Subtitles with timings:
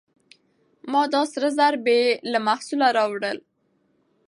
[0.91, 1.99] ما دا سره زر بې
[2.31, 3.37] له محصوله راوړل.